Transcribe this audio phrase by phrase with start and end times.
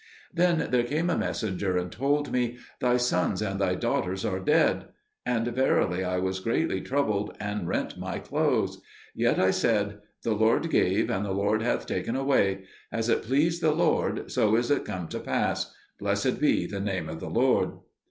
[0.33, 4.85] Then there came a messenger and told me, "Thy sons and thy daughters are dead."
[5.27, 8.81] And verily I was greatly troubled, and rent my clothes.
[9.13, 13.61] Yet I said, "The Lord gave, and the Lord hath taken away: as it pleased
[13.61, 17.73] the Lord, so is it come to pass: blessed be the name of the Lord."